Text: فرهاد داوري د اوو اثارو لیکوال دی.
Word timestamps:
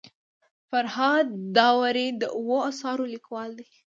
فرهاد 0.69 1.27
داوري 1.55 2.07
د 2.21 2.23
اوو 2.37 2.57
اثارو 2.71 3.05
لیکوال 3.15 3.49
دی. 3.59 3.69